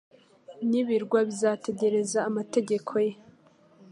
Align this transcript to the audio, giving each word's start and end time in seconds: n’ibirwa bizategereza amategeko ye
n’ibirwa 0.69 1.19
bizategereza 1.29 2.19
amategeko 2.29 2.91
ye 3.05 3.13